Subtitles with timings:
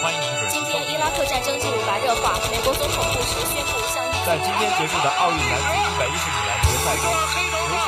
[0.00, 0.48] 欢迎您准。
[0.50, 7.04] 今天伊拉克战争进入白热化，美国总统布什宣布向在今天结束的奥运男子一百一十米栏决赛中，
[7.66, 7.86] 刘翔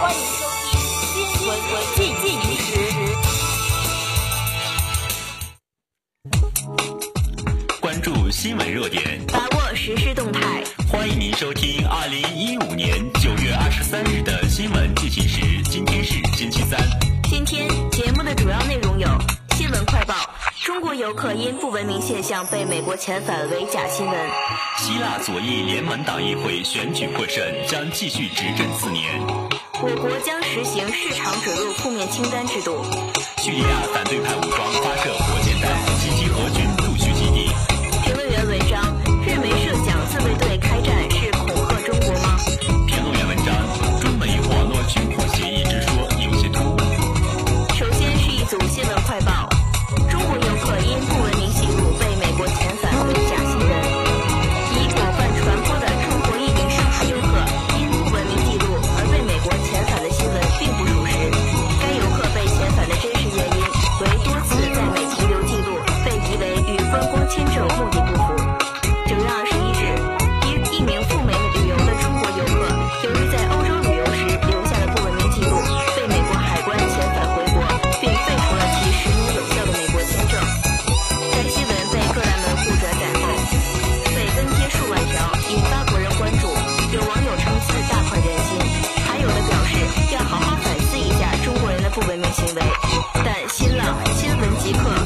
[0.00, 0.70] 欢迎收听
[1.34, 1.50] 《新闻
[1.96, 2.66] 进进时》。
[7.80, 10.62] 关注新闻热点，把握实时动态。
[10.88, 15.40] 欢迎您收听二零一五年九月二十三日的新闻进行时。
[15.64, 16.78] 今天是星期三。
[17.28, 19.08] 今天节目的主要内容有：
[19.56, 20.14] 新闻快报、
[20.68, 24.14] 中国游客因不文明现象被美国遣返为假新闻。
[24.76, 29.18] 希腊左翼联盟党议会选举获胜将继续执政四年。
[29.80, 32.84] 我国将实行市场准入负面清单制度。
[33.38, 35.10] 叙利亚反对派武装发射。
[94.68, 94.97] 即可。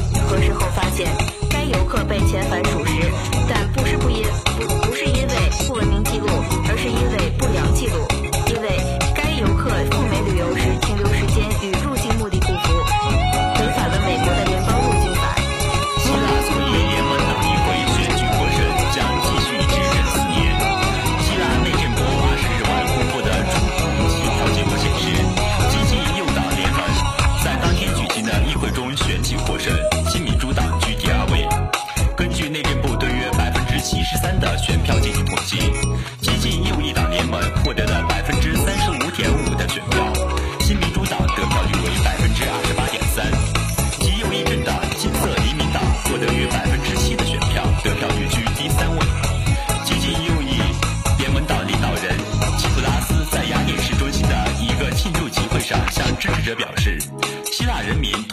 [28.63, 30.02] 最终玄机获胜。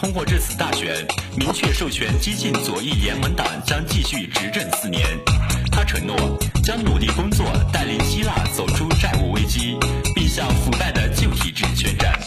[0.01, 1.05] 通过这次大选
[1.37, 5.05] 明确授权激进左翼联盟党将继续执政四年。
[5.71, 6.17] 他承诺
[6.63, 9.77] 将努力工作带领希腊走出债务危机
[10.15, 12.19] 并向腐败的旧体制宣战。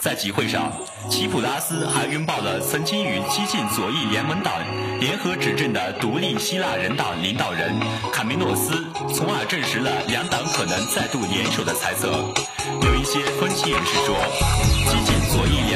[0.00, 0.72] 在集会上
[1.10, 4.54] 齐普拉斯还拥抱了曾经与激进左翼联盟党
[5.00, 7.74] 联合执政的独立希腊人党领导人
[8.12, 8.72] 卡梅诺斯
[9.12, 12.08] 从而证实了两党可能再度联手的猜测。
[12.82, 14.16] 有一些分析人士说
[14.88, 15.69] 激进左翼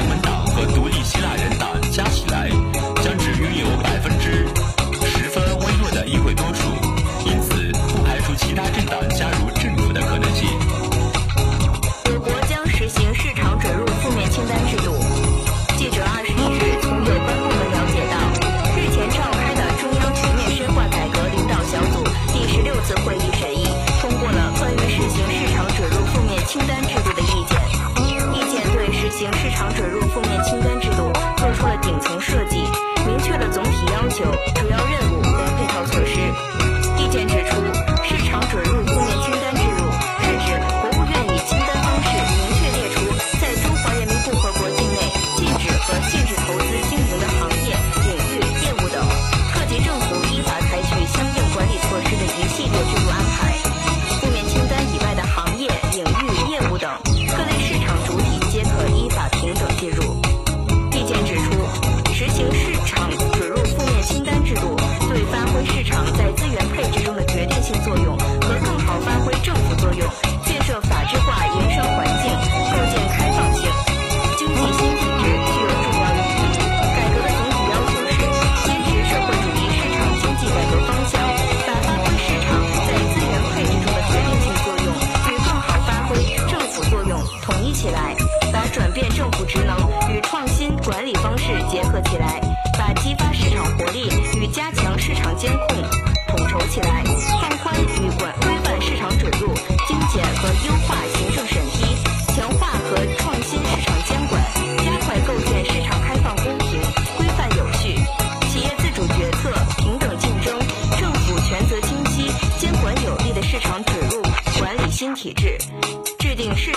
[29.32, 31.03] 市场准入负面清单制度。
[87.64, 88.14] 一起来
[88.52, 89.63] 把转变政府职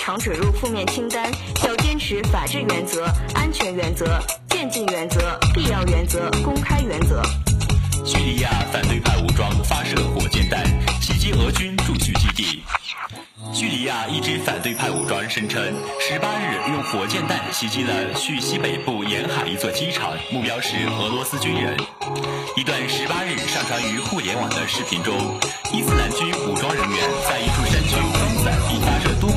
[0.08, 1.30] 常准入负面清单，
[1.66, 3.04] 要坚持法治原则、
[3.36, 4.18] 安全原则、
[4.48, 7.22] 渐进原则、必要原则、公开原则。
[8.06, 10.64] 叙利亚反对派武装发射火箭弹
[11.02, 12.64] 袭击俄军驻叙基地。
[13.52, 15.62] 叙利亚一支反对派武装声称，
[16.00, 21.76] 十八日用火箭弹袭击了叙西北部沿海一座机场，目标是俄罗斯军人。
[22.56, 25.14] 一段十八日上传于互联网的视频中，
[25.74, 29.37] 伊斯兰军武装人员在一处山区分散并发射多。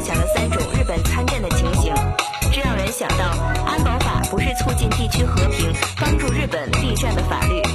[0.00, 1.92] 想了三种日本参战的情形，
[2.52, 3.24] 这让人想到
[3.66, 5.70] 安保法不是促进地区和平，
[6.00, 7.69] 帮助日本避战的法律。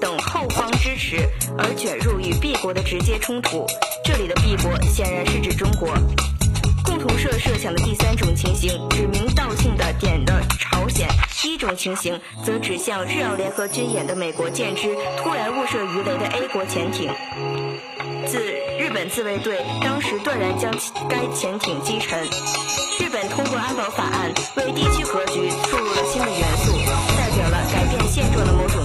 [0.00, 1.28] 等后方支持，
[1.58, 3.66] 而卷入与 B 国的直接冲突。
[4.04, 5.94] 这里的 B 国显然是指中国。
[6.84, 11.06] 共同社设想的第三种情形，指名道姓的点的朝鲜；
[11.42, 17.10] 第一种情形，则指向日澳联合军演的美国舰只突然误射鱼雷的 A 国潜艇。
[18.26, 18.38] 自
[18.78, 20.72] 日本自卫队当时断然将
[21.08, 22.24] 该潜艇击沉。
[22.98, 26.72] 日本通过安保法案，为地区格局注入了新的元素，
[27.16, 28.81] 代表了改变现状的某种。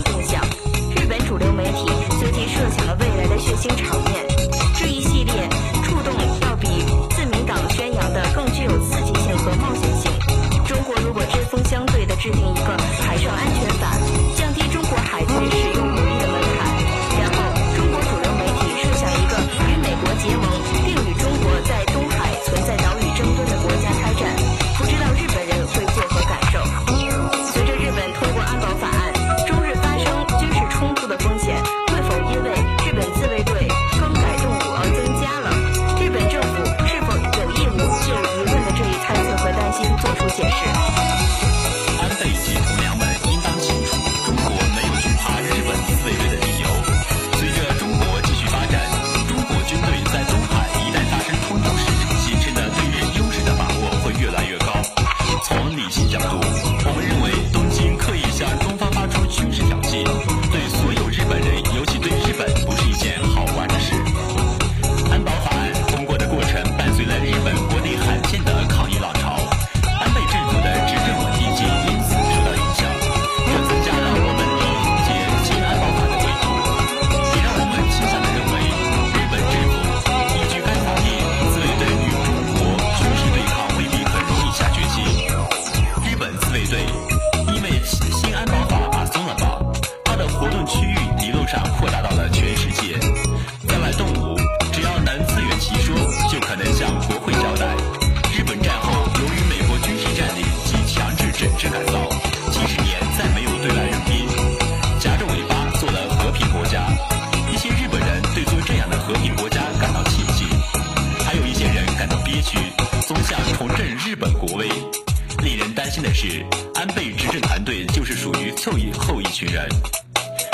[116.77, 119.67] 安倍执政团队就是属于凑一后一群人，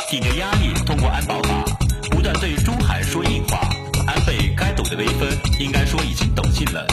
[0.10, 1.65] 顶着压力通过安保法，
[2.12, 3.60] 不断对中韩说硬话。
[4.08, 5.27] 安倍该抖的威风，
[5.60, 6.88] 应该说已经抖尽了。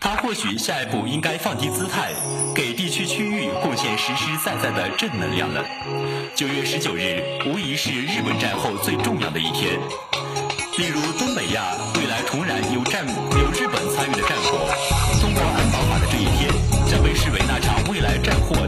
[0.00, 2.12] 他或许下一步应该放低姿态，
[2.54, 5.62] 给地区区域贡献实实在在的正能量了。
[6.34, 9.78] 九月十九日无疑是日本战后最重要的一天，
[10.78, 11.62] 例如东北亚
[11.96, 14.66] 未来重燃有战有日本参与的战火，
[15.20, 16.50] 通过安保法的这一天，
[16.90, 17.45] 将被视为。
[17.96, 18.65] 未来战火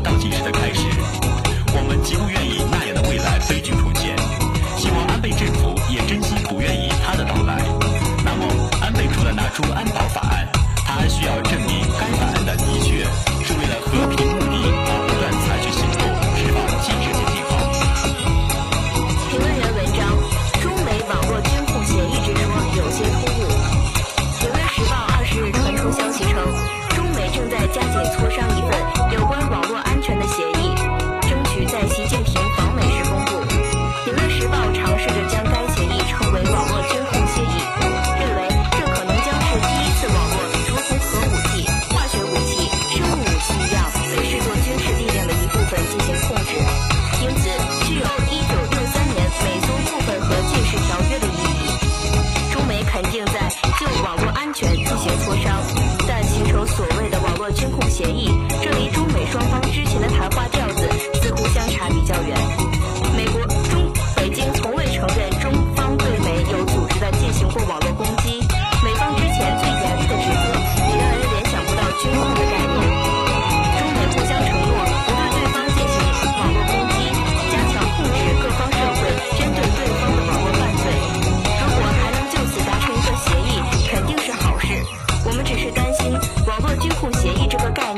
[57.58, 58.37] 监控协议。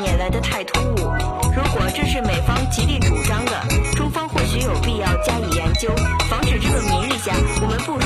[0.05, 0.95] 也来得太突兀。
[1.55, 3.63] 如果这是美方极力主张的，
[3.97, 5.89] 中方或许有必要加以研究，
[6.29, 8.00] 防止这个明日下我们不。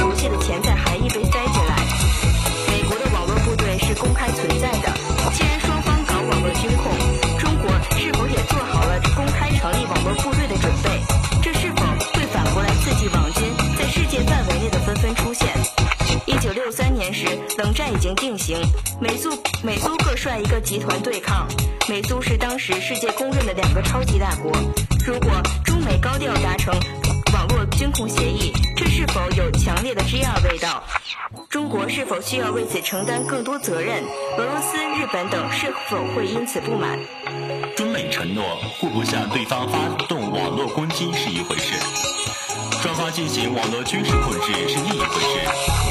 [17.65, 18.59] 冷战已经定型，
[19.01, 19.31] 美苏
[19.63, 21.49] 美苏各率一个集团对抗，
[21.89, 24.53] 美苏是当时世界公认的两个超级大国。
[25.07, 25.31] 如果
[25.65, 26.75] 中美高调达成
[27.33, 30.85] 网络军控协议，这是否有强烈的 G2 味道？
[31.49, 34.05] 中国是否需要为此承担更多责任？
[34.37, 36.99] 俄罗斯、日本等是否会因此不满？
[37.75, 38.45] 中美承诺
[38.79, 41.79] 互不向对方发动网络攻击是一回事，
[42.83, 45.84] 双方进行网络军事控制是另一回事。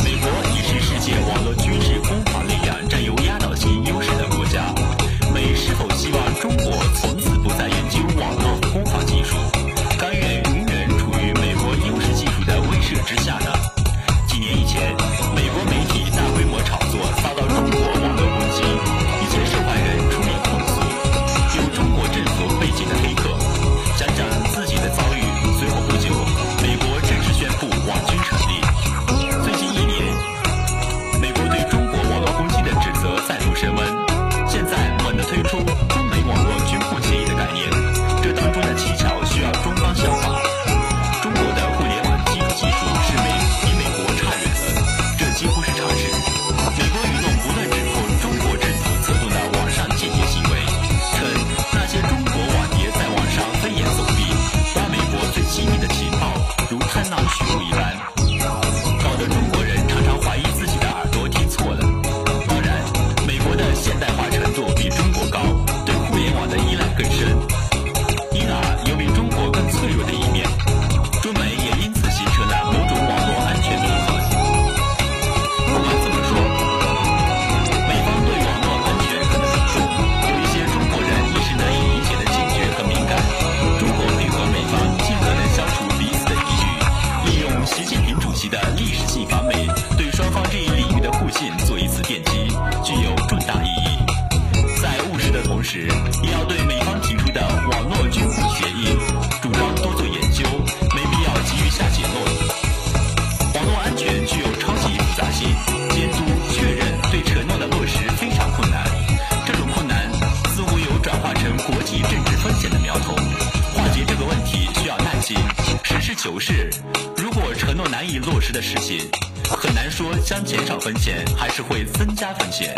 [120.26, 122.74] 将减少风险，还是会增加风险？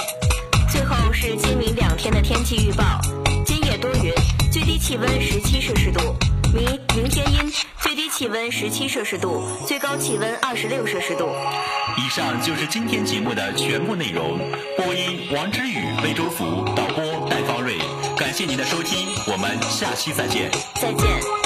[0.72, 3.00] 最后是今明两天的天气预报：
[3.46, 4.13] 今夜多云，
[4.51, 6.01] 最低气温十七摄氏度；
[6.54, 7.51] 明明天阴，
[7.82, 11.30] 最低气温十七摄氏度，最高气温二十六摄氏度。
[11.98, 14.38] 以上就是今天节目的全部内容。
[14.77, 17.77] 播音王之宇、魏周福，导播戴方瑞，
[18.18, 20.51] 感谢您的收听，我们下期再见。
[20.75, 21.44] 再见。